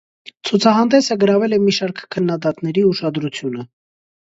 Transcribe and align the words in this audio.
Ցուցահանդեսը 0.49 1.17
գրավել 1.25 1.59
է 1.59 1.61
մի 1.67 1.75
շարք 1.81 2.03
քննադատների 2.17 2.87
ուշադրությունը։ 2.95 3.71